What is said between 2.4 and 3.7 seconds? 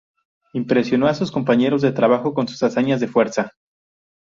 sus hazañas de fuerza.